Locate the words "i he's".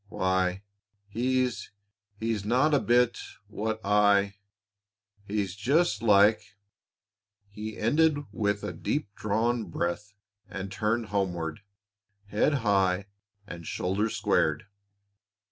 3.85-5.55